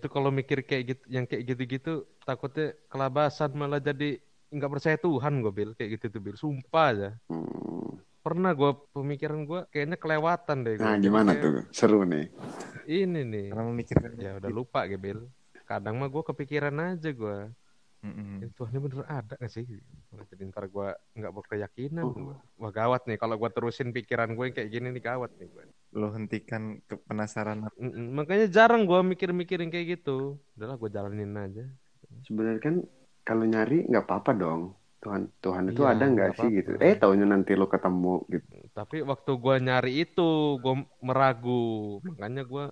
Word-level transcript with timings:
tuh 0.00 0.10
kalau 0.10 0.32
mikir 0.32 0.64
kayak 0.64 0.96
gitu, 0.96 1.04
yang 1.12 1.28
kayak 1.28 1.44
gitu-gitu 1.44 2.08
takutnya 2.24 2.72
kelabasan 2.88 3.52
malah 3.52 3.78
jadi 3.78 4.16
nggak 4.50 4.70
percaya 4.72 4.96
Tuhan 4.98 5.44
gue 5.44 5.52
bil 5.52 5.70
kayak 5.76 6.00
gitu 6.00 6.06
tuh 6.10 6.20
bil. 6.24 6.36
Sumpah 6.40 6.86
aja. 6.90 7.10
Hmm. 7.28 8.00
Pernah 8.20 8.52
gue 8.56 8.70
pemikiran 8.92 9.44
gue 9.44 9.60
kayaknya 9.70 9.96
kelewatan 10.00 10.56
deh. 10.64 10.74
gua. 10.80 10.84
Nah, 10.90 10.96
gimana 10.98 11.30
kayak, 11.36 11.42
tuh? 11.44 11.52
Seru 11.70 12.02
nih. 12.08 12.26
Ini 12.88 13.20
nih. 13.22 13.46
Karena 13.52 13.64
memikirkan 13.68 14.10
Ya 14.18 14.32
udah 14.40 14.50
lupa 14.50 14.88
gue 14.88 15.00
bil. 15.00 15.28
Kadang 15.68 16.02
mah 16.02 16.10
gue 16.10 16.22
kepikiran 16.24 16.74
aja 16.96 17.10
gue. 17.14 17.38
Mm-mm. 18.00 18.40
Ya, 18.40 18.48
Tuhan 18.56 18.72
ini 18.72 18.80
bener 18.80 19.04
ada 19.06 19.34
gak 19.36 19.52
sih? 19.52 19.64
Jadi 20.10 20.42
ntar 20.50 20.64
gue 20.66 20.88
nggak 21.18 21.32
berkeyakinan. 21.36 22.06
Gua. 22.10 22.34
Wah 22.60 22.70
gawat 22.74 23.02
nih 23.08 23.16
kalau 23.22 23.34
gue 23.40 23.50
terusin 23.54 23.88
pikiran 23.96 24.34
gue 24.36 24.44
yang 24.50 24.56
kayak 24.58 24.70
gini 24.74 24.86
nih 24.94 25.02
gawat 25.06 25.30
nih 25.38 25.48
gue. 25.48 25.64
Lo 25.96 26.10
hentikan 26.16 26.62
ke 26.88 26.94
penasaran 27.08 27.58
Mm-mm, 27.78 28.14
Makanya 28.18 28.46
jarang 28.50 28.82
gue 28.90 29.00
mikir-mikirin 29.12 29.70
kayak 29.72 29.86
gitu. 29.98 30.36
Udahlah 30.58 30.76
gue 30.76 30.90
jalanin 30.92 31.32
aja. 31.38 31.64
Sebenarnya 32.26 32.60
kan 32.66 32.76
kalau 33.28 33.44
nyari 33.52 33.76
nggak 33.90 34.04
apa-apa 34.06 34.32
dong. 34.42 34.60
Tuhan 35.00 35.22
Tuhan 35.40 35.64
itu 35.72 35.82
Iya, 35.82 35.90
ada 35.92 36.04
nggak 36.12 36.30
sih 36.38 36.48
gitu? 36.60 36.70
apa-apa. 36.72 36.84
Eh 36.88 36.94
taunya 37.00 37.24
nanti 37.24 37.52
lo 37.56 37.66
ketemu 37.72 38.14
gitu. 38.34 38.48
Tapi 38.76 38.96
waktu 39.10 39.30
gue 39.42 39.54
nyari 39.66 39.90
itu 40.04 40.22
gue 40.62 40.74
meragu. 41.06 41.50
Makanya 42.08 42.42
gue 42.52 42.64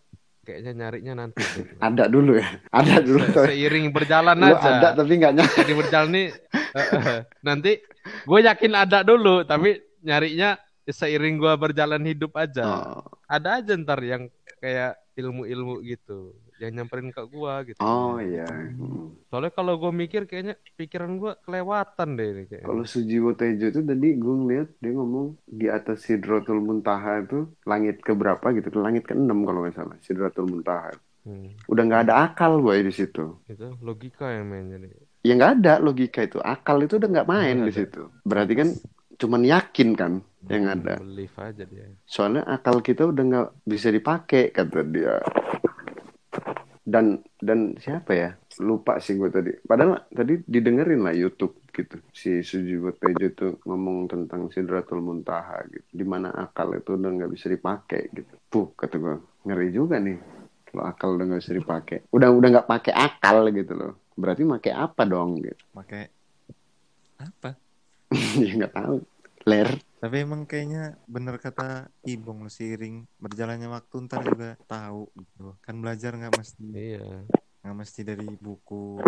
kayaknya 0.48 0.72
nyarinya 0.72 1.12
nanti. 1.20 1.44
Ada 1.84 2.08
dulu 2.08 2.40
ya. 2.40 2.48
Ada 2.72 3.04
dulu. 3.04 3.20
Se- 3.28 3.52
seiring 3.52 3.92
berjalan 3.92 4.40
aja. 4.40 4.56
ada 4.80 4.88
tapi 4.96 5.12
nggak 5.20 5.34
nyari. 5.36 5.52
Jadi 5.60 5.72
berjalan 5.76 6.10
nih. 6.16 6.28
eh, 6.72 6.80
eh, 6.80 7.20
nanti 7.44 7.72
gue 8.24 8.40
yakin 8.40 8.72
ada 8.72 9.04
dulu. 9.04 9.44
Tapi 9.44 9.76
nyarinya 10.00 10.56
seiring 10.88 11.36
gue 11.36 11.52
berjalan 11.60 12.00
hidup 12.00 12.32
aja. 12.32 12.64
Oh, 12.64 13.04
Ada 13.28 13.60
aja 13.60 13.76
ntar 13.76 14.00
yang 14.00 14.32
kayak 14.56 14.96
ilmu-ilmu 15.18 15.82
gitu. 15.82 16.32
Yang 16.62 16.72
nyamperin 16.78 17.10
ke 17.10 17.22
gue 17.26 17.54
gitu. 17.70 17.78
oh 17.78 18.18
iya. 18.18 18.46
Soalnya 19.28 19.52
kalau 19.52 19.74
gue 19.76 19.90
mikir 19.92 20.24
kayaknya 20.24 20.54
pikiran 20.78 21.18
gue 21.18 21.34
kelewatan 21.42 22.08
deh 22.14 22.26
ini 22.34 22.42
kayaknya. 22.46 22.66
Kalau 22.66 22.84
Sujiwo 22.86 23.30
Tejo 23.34 23.66
itu 23.68 23.80
tadi 23.82 24.08
gue 24.14 24.34
ngeliat 24.42 24.68
dia 24.78 24.92
ngomong 24.94 25.26
di 25.44 25.66
atas 25.68 26.06
Sidratul 26.06 26.62
Muntaha 26.62 27.22
itu 27.22 27.50
langit 27.66 28.00
keberapa 28.00 28.46
gitu, 28.54 28.70
langit 28.78 29.04
ke-6 29.06 29.38
kalau 29.42 29.60
nggak 29.66 29.74
salah, 29.76 29.96
Sidratul 30.00 30.46
Muntaha. 30.48 30.94
Hmm, 31.26 31.52
Udah 31.68 31.82
nggak 31.84 32.02
ada 32.08 32.14
akal 32.24 32.62
boy 32.62 32.80
di 32.80 32.94
situ. 32.94 33.36
itu 33.44 33.66
logika 33.84 34.32
yang 34.32 34.48
main 34.48 34.66
jadi. 34.70 34.88
Ya 35.26 35.32
nggak 35.36 35.52
ada 35.60 35.72
logika 35.82 36.24
itu, 36.24 36.38
akal 36.40 36.80
itu 36.80 36.96
udah 36.96 37.08
nggak 37.10 37.28
main 37.28 37.56
di 37.66 37.72
situ. 37.74 38.08
Berarti 38.24 38.54
kan 38.56 38.68
cuman 39.18 39.42
yakin 39.44 39.88
kan 39.98 40.12
yang 40.46 40.70
Hmm, 40.70 40.74
ada. 40.78 40.94
Aja 41.42 41.64
dia. 41.66 41.90
Soalnya 42.06 42.46
akal 42.46 42.78
kita 42.78 43.10
udah 43.10 43.24
nggak 43.26 43.48
bisa 43.66 43.90
dipakai 43.90 44.54
kata 44.54 44.86
dia. 44.86 45.18
Dan 46.88 47.20
dan 47.42 47.74
siapa 47.76 48.14
ya? 48.14 48.30
Lupa 48.62 49.02
sih 49.02 49.18
gue 49.18 49.28
tadi. 49.28 49.52
Padahal 49.66 50.08
tadi 50.08 50.40
didengerin 50.46 51.02
lah 51.02 51.12
YouTube 51.12 51.68
gitu. 51.74 51.98
Si 52.14 52.40
Sujiwo 52.40 52.94
Tejo 52.96 53.28
tuh 53.34 53.52
ngomong 53.66 54.08
tentang 54.08 54.48
Sidratul 54.48 55.04
Muntaha 55.04 55.62
gitu. 55.68 55.84
Di 55.90 56.04
mana 56.06 56.32
akal 56.32 56.78
itu 56.78 56.94
udah 56.96 57.10
nggak 57.12 57.32
bisa 57.34 57.50
dipakai 57.50 58.08
gitu. 58.14 58.34
Puh, 58.48 58.72
kata 58.78 58.96
gue. 58.96 59.16
Ngeri 59.44 59.68
juga 59.74 60.00
nih. 60.00 60.18
Kalau 60.68 60.84
akal 60.86 61.18
udah 61.18 61.24
nggak 61.28 61.42
bisa 61.44 61.54
dipakai. 61.54 61.98
Udah 62.08 62.28
udah 62.32 62.48
nggak 62.56 62.68
pakai 62.70 62.94
akal 62.96 63.36
gitu 63.52 63.72
loh. 63.76 63.92
Berarti 64.18 64.42
pakai 64.48 64.72
apa 64.74 65.02
dong 65.04 65.44
gitu. 65.44 65.62
pakai 65.76 66.02
apa? 67.20 67.50
ya 68.42 68.52
nggak 68.64 68.74
tahu. 68.74 68.96
Ler. 69.48 69.70
Tapi 69.98 70.16
emang 70.22 70.46
kayaknya 70.46 70.94
bener 71.10 71.40
kata 71.42 71.90
Ibong 72.06 72.46
lo 72.46 72.50
seiring 72.52 73.02
berjalannya 73.18 73.66
waktu 73.66 73.94
ntar 74.06 74.20
juga 74.22 74.54
tahu 74.68 75.10
gitu. 75.16 75.44
Kan 75.64 75.82
belajar 75.82 76.14
nggak 76.14 76.34
mesti 76.38 76.64
Iya. 76.70 77.06
nggak 77.64 77.76
mesti 77.80 78.00
dari 78.06 78.26
buku. 78.38 79.02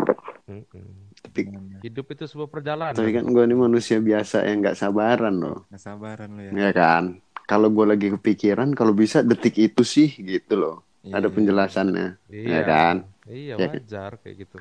Tapi? 0.51 1.43
Hidup 1.85 2.07
itu 2.11 2.25
sebuah 2.27 2.51
perjalanan. 2.51 2.97
tapi 2.97 3.15
kan 3.15 3.25
gue 3.31 3.45
ini 3.47 3.55
manusia 3.55 4.03
biasa 4.03 4.43
yang 4.51 4.67
nggak 4.67 4.77
sabaran 4.77 5.35
loh. 5.39 5.59
Nggak 5.71 5.83
sabaran 5.83 6.31
lo 6.35 6.43
ya. 6.43 6.53
Ya 6.53 6.71
kan? 6.75 7.05
Kalau 7.47 7.67
gue 7.71 7.87
lagi 7.87 8.09
kepikiran, 8.15 8.75
kalau 8.79 8.95
bisa 8.95 9.23
detik 9.27 9.59
itu 9.59 9.83
sih 9.83 10.11
gitu 10.19 10.55
loh. 10.59 10.77
Ada 11.07 11.27
Iya. 11.27 11.35
penjelasannya. 11.35 12.09
Iya 12.31 12.51
Ya 12.51 12.61
kan? 12.67 12.97
Iya 13.27 13.55
Ya 13.55 13.67
kan? 13.67 13.71
wajar 13.79 14.11
kayak 14.23 14.37
gitu. 14.47 14.57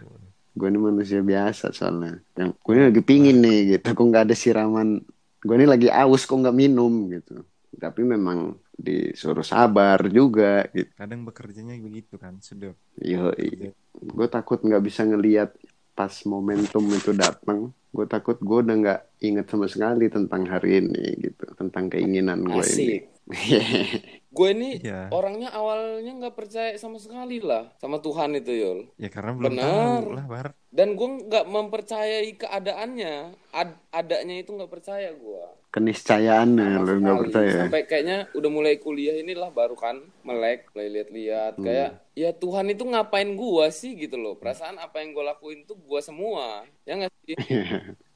Gue 0.54 0.68
ini 0.70 0.80
manusia 0.82 1.22
biasa 1.22 1.74
soalnya. 1.74 2.22
Yang 2.38 2.50
gue 2.62 2.72
ini 2.78 2.84
lagi 2.90 3.02
pingin 3.06 3.38
nih 3.42 3.60
gitu. 3.78 3.88
Kok 3.94 4.06
nggak 4.10 4.24
ada 4.30 4.36
siraman. 4.38 5.02
Gue 5.40 5.56
ini 5.56 5.68
lagi 5.68 5.88
aus 5.88 6.28
kok 6.28 6.36
nggak 6.36 6.58
minum 6.58 7.08
gitu. 7.12 7.44
Tapi 7.80 8.02
memang 8.04 8.60
disuruh 8.76 9.46
sabar 9.46 10.00
juga 10.12 10.68
gitu. 10.76 10.92
Kadang 10.96 11.24
bekerjanya 11.24 11.76
begitu 11.80 12.20
kan, 12.20 12.40
sudah. 12.44 12.76
Yo, 13.00 13.32
gue 13.96 14.28
takut 14.28 14.60
nggak 14.60 14.84
bisa 14.84 15.08
ngelihat 15.08 15.56
pas 15.96 16.12
momentum 16.28 16.84
itu 16.92 17.16
datang. 17.16 17.72
Gue 17.90 18.06
takut 18.06 18.36
gue 18.40 18.60
udah 18.64 18.76
nggak 18.76 19.02
inget 19.24 19.46
sama 19.48 19.68
sekali 19.72 20.12
tentang 20.12 20.44
hari 20.48 20.84
ini 20.84 21.06
gitu. 21.20 21.46
Tentang 21.56 21.88
keinginan 21.88 22.44
gue 22.44 22.66
ini. 22.76 22.96
Gue 24.30 24.54
ini 24.54 24.78
Iya. 24.78 25.10
orangnya 25.10 25.50
awalnya 25.50 26.14
nggak 26.16 26.38
percaya 26.38 26.78
sama 26.78 27.02
sekali 27.02 27.42
lah 27.42 27.74
sama 27.78 27.98
Tuhan 27.98 28.38
itu 28.38 28.54
Yul. 28.54 28.80
Ya 28.96 29.10
karena 29.10 29.34
belum 29.34 29.50
Benar. 29.52 29.66
tahu 29.66 30.14
lah, 30.14 30.26
Bar. 30.26 30.48
Dan 30.70 30.94
gue 30.94 31.10
nggak 31.26 31.46
mempercayai 31.50 32.30
keadaannya. 32.38 33.16
Ad- 33.50 33.82
adanya 33.90 34.36
itu 34.38 34.54
nggak 34.54 34.70
percaya 34.70 35.10
gue. 35.10 35.44
Keniscayaannya 35.70 36.66
Sama 36.68 36.86
lo 36.86 36.92
nggak 37.00 37.20
percaya. 37.20 37.54
Sampai 37.66 37.82
kayaknya 37.86 38.18
udah 38.34 38.50
mulai 38.50 38.78
kuliah 38.78 39.18
inilah 39.18 39.50
baru 39.50 39.74
kan 39.74 39.98
melek, 40.22 40.70
mulai 40.74 40.90
lihat-lihat 40.92 41.54
Hmm. 41.58 41.66
kayak 41.66 41.90
ya 42.14 42.30
Tuhan 42.32 42.70
itu 42.70 42.84
ngapain 42.84 43.34
gua 43.34 43.70
sih 43.70 43.94
gitu 43.94 44.14
loh. 44.14 44.34
Perasaan 44.34 44.78
apa 44.78 45.02
yang 45.02 45.14
gua 45.14 45.34
lakuin 45.34 45.66
tuh 45.66 45.78
gua 45.80 46.02
semua. 46.02 46.70
Ya 46.86 46.98
nggak 46.98 47.14
sih? 47.24 47.34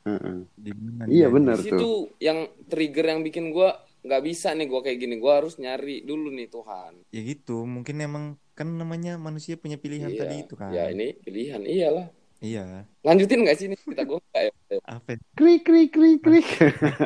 Heeh. 0.03 0.35
Di 0.53 0.72
mana 0.73 1.06
Iya 1.06 1.28
benar 1.28 1.57
Di 1.57 1.63
tuh. 1.63 1.78
situ 1.78 1.91
yang 2.19 2.38
trigger 2.68 3.06
yang 3.07 3.22
bikin 3.22 3.50
gua 3.50 3.78
nggak 4.03 4.22
bisa 4.24 4.52
nih 4.53 4.68
gua 4.68 4.81
kayak 4.84 5.00
gini. 5.00 5.16
Gua 5.18 5.40
harus 5.41 5.56
nyari 5.58 6.03
dulu 6.03 6.30
nih 6.30 6.47
Tuhan. 6.52 6.94
Ya 7.09 7.22
gitu, 7.24 7.64
mungkin 7.64 7.96
emang 8.03 8.25
kan 8.53 8.69
namanya 8.69 9.18
manusia 9.18 9.58
punya 9.58 9.81
pilihan 9.81 10.14
Iya. 10.14 10.19
tadi 10.19 10.36
itu 10.46 10.53
kan. 10.59 10.69
Ya 10.75 10.91
ini 10.91 11.16
pilihan 11.18 11.64
iyalah. 11.64 12.08
Iya. 12.44 12.84
Lanjutin 13.08 13.47
nggak 13.47 13.58
sih 13.58 13.68
nih 13.72 13.80
kita 13.80 14.03
gua 14.03 14.19
nggak 14.19 14.44
ya? 14.44 14.52
Apa? 14.84 15.16
Krik 15.34 15.64
krik 15.64 15.90
krik 15.96 16.19
krik. 16.19 16.47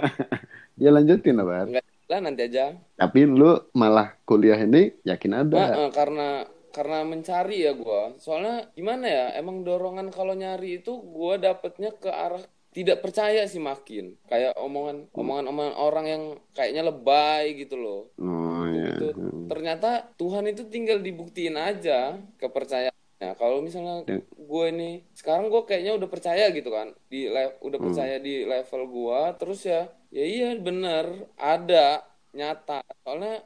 ya 0.82 0.90
lanjutin 0.90 1.38
lah, 1.38 1.46
Bar. 1.46 1.68
Nggak 1.70 1.86
lah 2.08 2.20
nanti 2.24 2.42
aja. 2.48 2.74
Tapi 2.96 3.20
lu 3.28 3.52
malah 3.76 4.16
kuliah 4.24 4.58
ini 4.58 4.96
yakin 5.04 5.32
ada. 5.46 5.56
Nah, 5.56 5.70
eh, 5.86 5.92
karena 5.94 6.30
karena 6.74 7.04
mencari 7.06 7.68
ya 7.68 7.74
gua. 7.78 8.16
Soalnya 8.18 8.70
gimana 8.74 9.06
ya? 9.06 9.26
Emang 9.38 9.62
dorongan 9.62 10.10
kalau 10.10 10.34
nyari 10.34 10.82
itu 10.82 10.98
gua 11.04 11.38
dapetnya 11.38 11.94
ke 11.94 12.10
arah 12.10 12.42
tidak 12.70 13.00
percaya 13.00 13.44
sih 13.44 13.58
makin. 13.58 14.16
Kayak 14.26 14.54
omongan 14.56 15.10
omongan 15.12 15.46
omongan 15.46 15.76
orang 15.76 16.06
yang 16.06 16.24
kayaknya 16.52 16.84
lebay 16.84 17.58
gitu 17.58 17.76
loh. 17.76 18.02
Oh 18.16 18.64
iya. 18.68 18.94
Gitu. 18.94 19.48
Ternyata 19.48 20.12
Tuhan 20.14 20.46
itu 20.46 20.68
tinggal 20.68 21.00
dibuktiin 21.00 21.56
aja 21.56 22.16
kepercayaannya. 22.38 23.30
Kalau 23.34 23.60
misalnya 23.60 24.06
Dan- 24.06 24.24
gue 24.30 24.66
ini 24.70 24.92
sekarang 25.12 25.50
gue 25.50 25.62
kayaknya 25.64 25.98
udah 25.98 26.06
percaya 26.06 26.48
gitu 26.50 26.70
kan 26.70 26.94
di 27.08 27.28
udah 27.28 27.52
Hmm. 27.76 27.86
percaya 27.86 28.16
di 28.18 28.46
level 28.46 28.82
gua 28.88 29.34
terus 29.34 29.60
ya 29.62 29.90
ya 30.08 30.24
iya 30.24 30.56
bener 30.56 31.28
ada 31.36 32.06
nyata 32.32 32.80
soalnya 33.02 33.42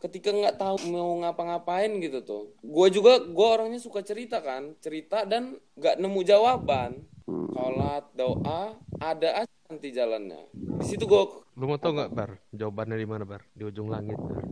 ketika 0.00 0.32
nggak 0.32 0.56
tahu 0.56 0.88
mau 0.88 1.20
ngapa-ngapain 1.20 1.92
gitu 2.00 2.24
tuh 2.24 2.44
gue 2.58 2.88
juga 2.88 3.20
gue 3.20 3.46
orangnya 3.46 3.76
suka 3.76 4.00
cerita 4.00 4.40
kan 4.40 4.72
cerita 4.80 5.22
dan 5.22 5.54
nggak 5.76 6.00
nemu 6.00 6.20
jawaban. 6.24 7.04
Sholat 7.24 8.04
doa 8.12 8.76
ada 9.00 9.28
aja 9.44 9.54
nanti 9.66 9.88
jalannya 9.90 10.44
di 10.52 10.84
situ 10.84 11.08
gue 11.08 11.44
Lu 11.54 11.70
mau 11.70 11.78
tau 11.78 11.94
nggak 11.94 12.10
bar? 12.10 12.34
Jawabannya 12.50 12.98
di 12.98 13.06
mana 13.06 13.22
bar? 13.22 13.46
Di 13.54 13.62
ujung 13.62 13.86
langit 13.86 14.18
bar. 14.18 14.42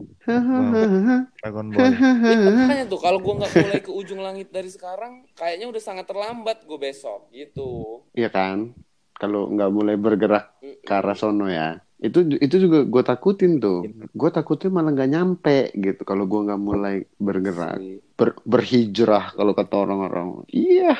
Dragon 1.42 1.66
Ball. 1.74 1.92
makanya 2.62 2.86
tuh 2.86 3.00
kalau 3.02 3.18
gue 3.18 3.34
nggak 3.42 3.52
mulai 3.58 3.80
ke 3.82 3.90
ujung 3.90 4.20
langit 4.22 4.54
dari 4.54 4.70
sekarang 4.70 5.26
kayaknya 5.34 5.66
udah 5.66 5.82
sangat 5.82 6.06
terlambat 6.06 6.62
gue 6.62 6.78
besok 6.78 7.26
gitu 7.34 8.06
Iya 8.14 8.30
kan? 8.30 8.70
Kalau 9.18 9.50
nggak 9.50 9.70
mulai 9.74 9.98
bergerak 9.98 10.62
ke 10.62 10.92
arah 10.94 11.18
sono 11.18 11.50
ya. 11.50 11.82
Itu 11.98 12.22
itu 12.38 12.70
juga 12.70 12.86
gue 12.86 13.02
takutin 13.02 13.58
tuh. 13.58 13.82
Gue 14.14 14.30
takutnya 14.30 14.70
malah 14.70 14.94
nggak 14.94 15.10
nyampe 15.10 15.58
gitu 15.74 16.06
kalau 16.06 16.30
gue 16.30 16.38
nggak 16.38 16.62
mulai 16.62 17.02
bergerak. 17.18 17.82
Ber- 18.14 18.38
berhijrah 18.46 19.34
kalau 19.34 19.58
kata 19.58 19.74
orang-orang. 19.74 20.46
Iya. 20.50 20.94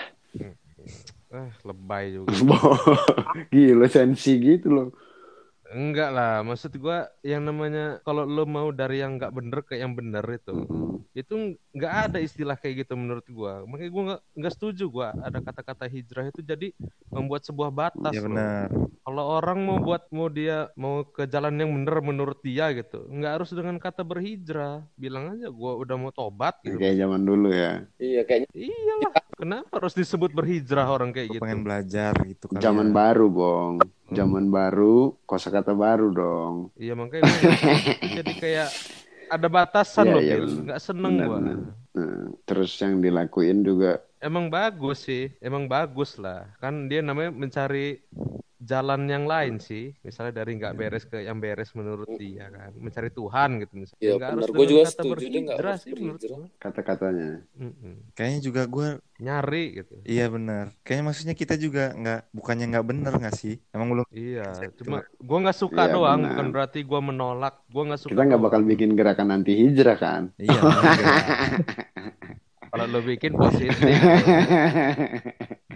Eh 1.32 1.50
lebay 1.64 2.12
juga. 2.16 2.36
Gila 3.52 3.86
sensi 3.88 4.30
gitu 4.40 4.68
loh. 4.76 4.88
Enggak 5.72 6.10
lah, 6.12 6.44
maksud 6.44 6.76
gua 6.76 7.08
yang 7.24 7.48
namanya 7.48 7.96
kalau 8.04 8.28
lo 8.28 8.44
mau 8.44 8.68
dari 8.68 9.00
yang 9.00 9.16
nggak 9.16 9.32
bener 9.32 9.60
ke 9.64 9.80
yang 9.80 9.96
bener 9.96 10.20
itu, 10.28 10.52
Mm-mm. 10.52 11.00
itu 11.16 11.56
nggak 11.72 11.94
ada 12.12 12.18
istilah 12.20 12.60
kayak 12.60 12.84
gitu 12.84 12.92
menurut 12.92 13.24
gua. 13.32 13.64
Makanya 13.64 13.90
gua 13.90 14.02
nggak 14.12 14.20
nggak 14.36 14.52
setuju 14.52 14.84
gua 14.92 15.08
ada 15.16 15.40
kata-kata 15.40 15.88
hijrah 15.88 16.28
itu 16.28 16.44
jadi 16.44 16.76
membuat 17.08 17.48
sebuah 17.48 17.72
batas 17.72 18.12
Iya 18.12 18.20
loh. 18.20 18.36
benar. 18.36 18.68
Kalau 19.02 19.24
orang 19.34 19.58
mau 19.64 19.78
buat 19.80 20.02
mau 20.12 20.28
dia 20.28 20.68
mau 20.76 21.02
ke 21.08 21.24
jalan 21.24 21.56
yang 21.56 21.72
bener 21.72 21.96
menurut 22.04 22.38
dia 22.44 22.68
gitu, 22.76 23.08
nggak 23.08 23.32
harus 23.40 23.50
dengan 23.56 23.80
kata 23.80 24.04
berhijrah. 24.04 24.84
Bilang 24.94 25.40
aja 25.40 25.48
gua 25.48 25.80
udah 25.80 25.96
mau 25.96 26.12
tobat 26.12 26.52
gitu. 26.60 26.76
Kayak 26.76 27.00
zaman 27.00 27.24
dulu 27.24 27.48
ya. 27.48 27.80
Iya 27.96 28.22
kayaknya 28.28 28.48
Iyalah, 28.52 29.12
kenapa 29.40 29.72
harus 29.72 29.96
disebut 29.96 30.36
berhijrah 30.36 30.84
orang 30.84 31.16
kayak 31.16 31.40
gitu? 31.40 31.42
pengen 31.42 31.64
belajar 31.64 32.12
gitu 32.28 32.44
kali 32.52 32.60
Zaman 32.60 32.92
ya. 32.92 32.94
baru, 32.94 33.26
Bong. 33.32 33.74
Zaman 34.12 34.46
baru, 34.52 35.16
kosakata 35.24 35.72
baru 35.72 36.08
dong. 36.12 36.54
Iya 36.76 36.92
makanya 36.96 37.24
jadi 38.18 38.32
kayak 38.36 38.68
ada 39.32 39.48
batasan 39.48 40.04
Iya, 40.06 40.12
loh, 40.12 40.22
bener. 40.22 40.64
Nggak 40.68 40.80
seneng 40.84 41.12
Benar, 41.16 41.26
gua. 41.26 41.38
benar. 41.40 41.58
Nah, 41.92 42.20
terus 42.48 42.72
yang 42.80 42.94
dilakuin 43.04 43.58
juga 43.64 44.00
Emang 44.22 44.46
bagus 44.54 45.02
sih, 45.02 45.34
emang 45.42 45.66
bagus 45.66 46.14
lah. 46.14 46.46
Kan 46.62 46.86
dia 46.86 47.02
namanya 47.02 47.34
mencari 47.34 47.98
jalan 48.62 49.10
yang 49.10 49.26
lain 49.26 49.58
sih. 49.58 49.90
Misalnya 50.06 50.38
dari 50.46 50.54
nggak 50.62 50.74
beres 50.78 51.04
ke 51.10 51.18
yang 51.26 51.42
beres 51.42 51.74
menurut 51.74 52.06
dia 52.14 52.46
kan. 52.46 52.70
Mencari 52.78 53.10
Tuhan 53.10 53.50
gitu 53.66 53.74
misalnya. 53.74 53.98
Iya, 53.98 54.12
Nggak 54.14 54.30
benar. 54.30 54.30
harus 54.30 54.46
Gua 54.46 54.54
dengan 54.54 54.70
juga 54.70 54.82
kata 54.86 54.94
setuju 54.94 55.24
dia 55.26 55.40
nggak 55.42 55.58
berhijrah 55.58 55.74
harus 55.74 55.82
sih 55.82 55.92
menurut 55.98 56.20
kata-katanya. 56.62 57.30
Mm-mm. 57.58 57.94
Kayaknya 58.14 58.40
juga 58.46 58.62
gue, 58.70 58.88
Nyari 59.22 59.62
gitu. 59.78 59.94
iya 60.02 60.26
benar. 60.26 60.64
Kayaknya 60.82 61.04
maksudnya 61.08 61.34
kita 61.38 61.54
juga 61.54 61.94
nggak, 61.94 62.20
bukannya 62.34 62.64
nggak 62.74 62.86
bener 62.90 63.12
nggak 63.22 63.34
sih? 63.38 63.54
Emang 63.70 63.88
belum. 63.94 64.04
Iya, 64.10 64.42
Gitu. 64.66 64.82
cuma 64.82 64.98
gua 65.22 65.38
nggak 65.46 65.58
suka 65.62 65.82
Iya, 65.86 65.94
doang, 65.94 66.18
benar. 66.18 66.28
bukan 66.34 66.46
berarti 66.50 66.78
gua 66.82 67.00
menolak. 67.00 67.54
Gua 67.70 67.82
nggak 67.86 68.00
suka. 68.02 68.10
Kita 68.12 68.22
nggak 68.26 68.42
bakal 68.42 68.60
bikin 68.66 68.90
gerakan 68.98 69.28
anti 69.30 69.52
hijrah 69.54 69.96
kan? 69.96 70.22
Iya. 70.42 70.58
bener. 70.58 71.06
Kalau 72.72 72.88
lo 72.88 73.00
bikin 73.04 73.36
positif, 73.36 73.76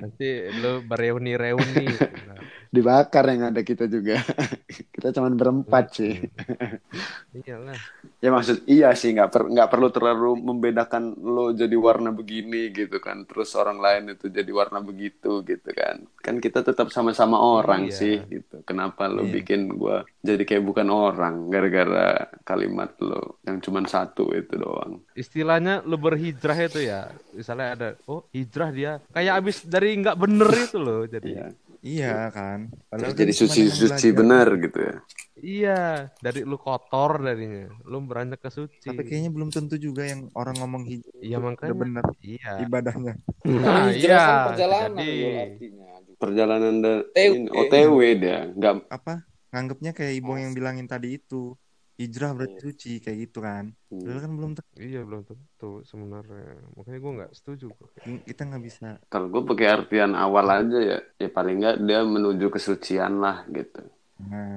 nanti 0.00 0.28
lo 0.64 0.80
bereuni-reuni. 0.80 1.84
Nah, 2.24 2.40
Dibakar 2.72 3.24
yang 3.28 3.52
ada 3.52 3.60
kita 3.60 3.84
juga. 3.84 4.16
kita 4.96 5.12
cuman 5.12 5.36
berempat 5.36 5.84
sih. 5.92 6.24
iyalah. 7.36 7.76
Ya 8.16 8.32
maksud 8.32 8.64
iya 8.64 8.90
sih 8.92 9.12
nggak 9.12 9.28
per, 9.28 9.42
nggak 9.46 9.68
perlu 9.68 9.88
terlalu 9.88 10.40
membedakan 10.40 11.14
lo 11.16 11.52
jadi 11.52 11.76
warna 11.76 12.10
begini 12.10 12.68
gitu 12.70 12.96
kan. 12.96 13.22
Terus 13.22 13.52
orang 13.52 13.76
lain 13.76 14.10
itu 14.10 14.26
jadi 14.26 14.48
warna 14.48 14.80
begitu 14.80 15.40
gitu 15.42 15.70
kan. 15.70 16.08
Kan 16.16 16.40
kita 16.40 16.60
tetap 16.60 16.88
sama-sama 16.88 17.36
orang 17.36 17.86
Iya. 17.86 17.94
sih 17.94 18.16
gitu. 18.26 18.64
Kenapa 18.64 19.06
lo 19.06 19.20
Iya. 19.22 19.32
bikin 19.36 19.68
gua 19.70 20.00
jadi 20.18 20.42
kayak 20.42 20.64
bukan 20.64 20.88
orang 20.88 21.46
gara-gara 21.46 22.08
kalimat 22.42 22.96
lo 22.98 23.36
yang 23.42 23.60
cuman 23.60 23.84
satu 23.84 24.32
itu 24.32 24.56
doang. 24.56 25.04
istilahnya 25.12 25.80
lu 25.82 25.96
berhijrah 25.96 26.58
itu 26.58 26.82
ya 26.82 27.06
misalnya 27.30 27.68
ada 27.70 27.88
oh 28.04 28.24
hijrah 28.30 28.70
dia 28.70 28.92
kayak 29.08 29.32
abis 29.38 29.62
dari 29.62 29.92
nggak 29.94 30.16
bener 30.16 30.50
itu 30.50 30.76
loh 30.76 31.04
jadi 31.04 31.28
Iya. 31.28 31.46
Iya 31.86 32.06
kan. 32.36 32.58
Terus 32.96 33.12
Padahal 33.12 33.14
jadi 33.20 33.32
kan 33.32 33.38
cuma 33.38 33.54
dengan 33.54 33.68
suci-suci 33.70 34.08
bener 34.18 34.48
gitu 34.64 34.78
ya. 34.88 34.94
iya 35.36 35.72
dari 36.24 36.40
lu 36.50 36.56
kotor 36.56 37.10
darinya 37.26 37.68
lu 37.90 37.96
beranjak 38.08 38.40
ke 38.44 38.50
suci 38.58 38.88
Tapi 38.88 39.00
kayaknya 39.06 39.30
belum 39.36 39.50
tentu 39.56 39.74
juga 39.86 40.02
yang 40.10 40.20
orang 40.40 40.56
ngomong 40.60 40.82
hijrah 40.90 41.20
iya 41.20 41.36
makanya 41.46 41.74
bener 41.82 42.04
iya 42.24 42.52
ibadahnya. 42.64 43.12
nah 43.62 43.86
kan 43.92 43.92
iya 43.92 44.24
perjalanan 44.48 44.90
jadi 44.96 45.28
artinya. 45.44 45.86
Perjalanan 46.16 46.74
dari 46.80 47.28
OTW. 47.60 47.96
Dia 48.16 48.38
nggak 48.56 48.74
Apa? 48.96 49.12
Nganggapnya 49.52 49.92
kayak 49.96 50.14
ibong 50.20 50.38
yang 50.42 50.52
bilangin 50.56 50.88
tadi 50.88 51.08
itu. 51.20 51.54
Hijrah 52.00 52.30
berarti 52.36 52.56
Iya. 52.56 52.64
suci 52.66 52.88
kayak 53.04 53.18
gitu 53.24 53.38
kan. 53.40 53.64
Padahal 53.88 54.20
kan 54.24 54.32
belum 54.38 54.52
tentu. 54.58 54.72
iya 54.88 55.00
belum 55.08 55.22
tentu 55.30 55.66
sebenarnya 55.90 56.44
makanya 56.76 56.98
gua 57.04 57.12
nggak 57.18 57.32
setuju 57.38 57.64
gua. 57.76 57.88
Kita 58.28 58.42
nggak 58.48 58.62
bisa. 58.68 58.86
Kalau 59.12 59.26
gue 59.32 59.42
pakai 59.50 59.66
artian 59.76 60.12
awal 60.24 60.46
aja 60.58 60.78
ya, 60.90 60.96
ya 61.22 61.28
paling 61.36 61.54
nggak 61.62 61.76
dia 61.86 62.00
menuju 62.04 62.46
kesucian 62.54 63.12
lah 63.24 63.36
gitu. 63.56 63.80
Nah, 64.16 64.56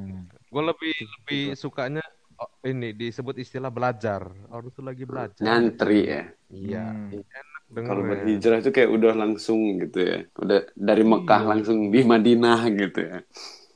gua 0.52 0.64
lebih 0.72 0.94
lebih 1.16 1.42
sukanya 1.64 2.02
oh, 2.42 2.50
ini 2.72 2.88
disebut 2.96 3.36
istilah 3.44 3.72
belajar 3.78 4.22
orang 4.54 4.70
tuh 4.76 4.84
lagi 4.90 5.04
belajar 5.12 5.46
Nyantri 5.46 6.00
ya. 6.14 6.22
iya 6.50 6.78
Hmm. 6.80 7.22
enak 7.40 7.64
Kalau 7.88 8.02
berhijrah 8.10 8.58
itu 8.62 8.72
kayak 8.76 8.92
udah 8.98 9.14
langsung 9.22 9.60
gitu 9.82 9.98
ya. 10.02 10.18
Udah 10.44 10.60
dari 10.76 11.04
Mekah 11.06 11.42
Iya. 11.42 11.50
langsung 11.52 11.78
di 11.94 12.00
Madinah 12.12 12.60
gitu 12.82 13.00
ya. 13.12 13.18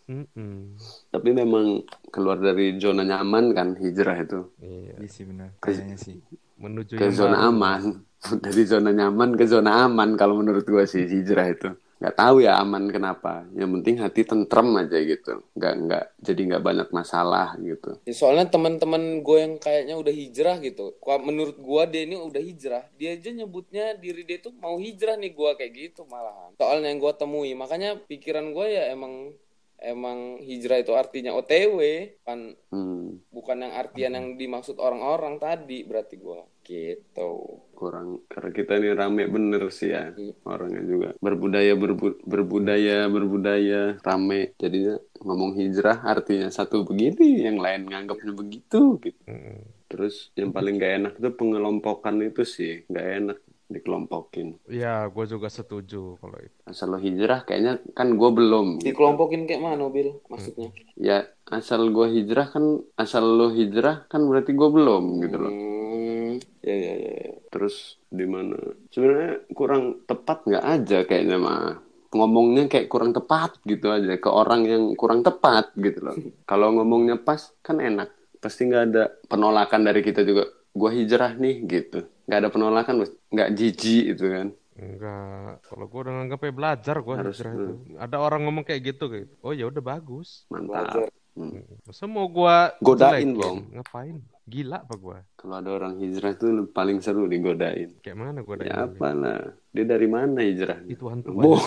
Mm-mm. 0.09 0.83
Tapi 1.13 1.29
memang 1.31 1.85
keluar 2.13 2.37
dari 2.37 2.77
zona 2.77 3.01
nyaman 3.01 3.57
kan 3.57 3.73
hijrah 3.73 4.21
itu 4.21 4.53
iya 4.61 4.93
iya 5.01 5.09
sih 5.09 5.25
benar. 5.25 5.49
Kayaknya 5.57 5.97
sih. 5.97 6.15
menuju 6.61 6.93
ke 6.95 7.07
zona 7.11 7.37
baru. 7.43 7.49
aman. 7.49 7.81
Dari 8.43 8.63
zona 8.63 8.89
nyaman 8.95 9.35
ke 9.35 9.43
zona 9.43 9.83
aman 9.83 10.15
kalau 10.15 10.39
menurut 10.39 10.63
gue 10.63 10.85
sih 10.87 11.03
hijrah 11.03 11.51
itu. 11.51 11.69
Nggak 11.99 12.19
tahu 12.19 12.43
ya 12.43 12.59
aman 12.59 12.87
kenapa. 12.91 13.47
Yang 13.55 13.69
penting 13.79 13.95
hati 13.99 14.21
tentrem 14.23 14.71
aja 14.79 14.95
gitu. 14.95 15.43
Nggak 15.55 15.73
nggak 15.87 16.05
jadi 16.23 16.41
nggak 16.51 16.63
banyak 16.63 16.89
masalah 16.95 17.55
gitu. 17.59 17.99
Ya, 18.07 18.15
soalnya 18.15 18.47
teman-teman 18.47 19.23
gue 19.23 19.37
yang 19.39 19.55
kayaknya 19.59 19.95
udah 19.99 20.13
hijrah 20.15 20.55
gitu. 20.63 20.95
Menurut 21.23 21.59
gue 21.59 21.83
dia 21.91 22.01
ini 22.07 22.15
udah 22.15 22.43
hijrah. 22.43 22.83
Dia 22.95 23.15
aja 23.15 23.31
nyebutnya 23.31 23.95
diri 23.99 24.23
dia 24.23 24.39
tuh 24.39 24.55
mau 24.55 24.75
hijrah 24.79 25.19
nih 25.19 25.31
gue 25.35 25.51
kayak 25.59 25.71
gitu 25.75 26.07
malahan. 26.07 26.55
Soalnya 26.59 26.91
yang 26.91 26.99
gue 27.03 27.13
temui. 27.15 27.51
Makanya 27.55 27.99
pikiran 28.07 28.51
gue 28.51 28.67
ya 28.71 28.91
emang 28.91 29.35
emang 29.83 30.39
hijrah 30.39 30.79
itu 30.79 30.95
artinya 30.95 31.35
OTW 31.35 31.77
kan 32.23 32.55
Hmm. 32.71 33.21
bukan 33.29 33.61
yang 33.61 33.73
artian 33.75 34.11
yang 34.11 34.27
dimaksud 34.33 34.79
orang-orang 34.79 35.37
tadi 35.37 35.83
berarti 35.83 36.17
gue 36.17 36.41
gitu. 36.63 37.59
kurang 37.75 38.23
karena 38.25 38.49
kita 38.49 38.79
ini 38.79 38.89
rame 38.91 39.27
bener 39.27 39.67
sih 39.69 39.91
ya 39.91 40.09
orangnya 40.43 40.81
juga 40.81 41.09
berbudaya 41.19 41.75
berbu- 41.75 42.23
berbudaya 42.23 43.05
berbudaya 43.05 43.99
rame 43.99 44.55
jadinya 44.55 44.95
ngomong 45.19 45.53
hijrah 45.53 45.99
artinya 46.01 46.47
satu 46.47 46.81
begini 46.81 47.43
yang 47.43 47.59
lain 47.59 47.85
nganggapnya 47.85 48.31
begitu 48.31 48.97
gitu 48.97 49.21
Mm-mm. 49.27 49.59
terus 49.85 50.31
yang 50.33 50.49
paling 50.49 50.79
gak 50.79 50.93
enak 50.97 51.13
itu 51.19 51.29
pengelompokan 51.35 52.23
itu 52.23 52.41
sih 52.41 52.87
gak 52.87 53.07
enak 53.19 53.37
dikelompokin 53.71 54.59
Iya, 54.67 55.07
gue 55.11 55.25
juga 55.27 55.47
setuju 55.47 56.17
kalau 56.19 56.37
itu. 56.39 56.57
asal 56.63 56.87
lo 56.93 56.97
hijrah 56.99 57.43
kayaknya 57.47 57.73
kan 57.91 58.15
gue 58.15 58.29
belum 58.31 58.67
gitu. 58.79 58.87
Dikelompokin 58.91 59.41
kayak 59.47 59.61
mana 59.61 59.85
Bil 59.91 60.19
maksudnya? 60.31 60.69
ya 60.95 61.25
asal 61.51 61.91
gue 61.91 62.07
hijrah 62.15 62.47
kan 62.49 62.65
asal 62.95 63.23
lo 63.25 63.51
hijrah 63.51 64.07
kan 64.07 64.21
berarti 64.23 64.51
gue 64.55 64.69
belum 64.69 65.03
gitu 65.25 65.37
loh 65.41 65.53
Hmm, 65.53 66.39
ya 66.63 66.75
ya 66.75 66.93
ya. 66.95 67.11
ya. 67.27 67.31
terus 67.53 67.99
di 68.09 68.25
mana 68.25 68.55
sebenarnya 68.89 69.33
kurang 69.53 69.83
tepat 70.09 70.37
nggak 70.47 70.65
aja 70.65 70.97
kayaknya 71.05 71.37
mah 71.37 71.77
ngomongnya 72.13 72.69
kayak 72.69 72.87
kurang 72.93 73.11
tepat 73.11 73.57
gitu 73.65 73.89
aja 73.89 74.17
ke 74.17 74.29
orang 74.29 74.61
yang 74.69 74.83
kurang 74.97 75.21
tepat 75.25 75.73
gitu 75.77 75.99
loh 76.01 76.15
kalau 76.49 76.73
ngomongnya 76.77 77.17
pas 77.19 77.41
kan 77.61 77.77
enak 77.81 78.09
pasti 78.39 78.69
nggak 78.69 78.83
ada 78.91 79.03
penolakan 79.27 79.81
dari 79.87 80.01
kita 80.01 80.21
juga 80.23 80.45
gua 80.73 80.89
hijrah 80.89 81.37
nih 81.37 81.55
gitu 81.69 82.05
nggak 82.25 82.39
ada 82.39 82.49
penolakan. 82.49 82.95
Nggak 83.33 83.49
jijik 83.57 84.05
itu 84.13 84.25
kan 84.29 84.47
Enggak, 84.73 85.61
kalau 85.69 85.85
gue 85.85 85.99
udah 86.01 86.13
nganggapnya 86.17 86.49
belajar 86.49 86.95
gue 86.97 87.13
Harus, 87.13 87.37
hijrah 87.37 87.53
itu. 87.53 87.73
Ada 87.93 88.17
orang 88.17 88.41
ngomong 88.49 88.65
kayak 88.65 88.81
gitu 88.89 89.05
kayak, 89.05 89.29
gitu. 89.29 89.35
oh 89.45 89.53
ya 89.53 89.69
udah 89.69 89.83
bagus. 89.85 90.49
mantap 90.49 91.13
Hmm. 91.33 91.65
Masa 91.89 92.05
mau 92.05 92.29
gue 92.29 92.57
Godain, 92.77 93.33
Bang. 93.33 93.65
Ngapain? 93.73 94.21
Gila 94.45 94.85
apa 94.85 94.93
gue? 94.93 95.17
kalau 95.33 95.55
ada 95.59 95.69
orang 95.73 95.97
hijrah 95.97 96.37
tuh 96.37 96.69
paling 96.71 97.01
seru 97.01 97.27
digodain 97.27 97.99
Kayak 97.99 98.17
mana 98.21 98.39
gue 98.45 98.55
ya 98.63 98.85
apa 98.87 99.07
lah 99.11 99.39
dia 99.73 99.85
dari 99.87 100.07
mana 100.07 100.39
hijrah 100.39 100.79
Itu 100.87 101.09
hantu 101.09 101.33
Boh. 101.35 101.59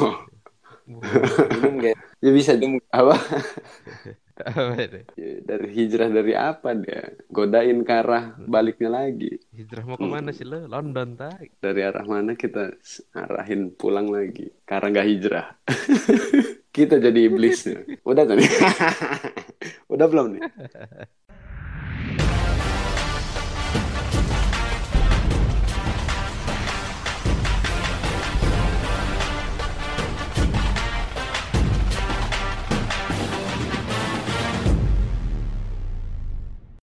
Belum 0.86 1.76
kayak 1.82 1.98
ya 2.22 2.30
bisa 2.30 2.54
apa 2.56 2.78
Apa 2.94 3.14
dari 5.48 5.68
hijrah 5.72 6.08
dari 6.12 6.32
apa 6.36 6.76
dia? 6.76 7.08
Godain 7.32 7.80
ke 7.82 7.92
arah 7.92 8.36
baliknya 8.44 8.92
lagi. 8.92 9.40
Hijrah 9.52 9.84
mau 9.88 9.96
ke 9.96 10.06
mana 10.06 10.30
sih 10.32 10.44
lo? 10.44 10.68
London 10.68 11.16
tai. 11.16 11.50
dari 11.58 11.80
arah 11.82 12.04
mana 12.04 12.36
kita 12.36 12.76
arahin 13.16 13.72
pulang 13.72 14.12
lagi? 14.12 14.52
Karena 14.68 15.00
nggak 15.00 15.08
hijrah. 15.08 15.46
Kita 16.76 17.00
jadi 17.00 17.32
iblisnya. 17.32 17.88
Udah 18.04 18.28
tadi 18.28 18.44
udah 19.96 20.06
belum 20.12 20.36
nih 20.36 20.42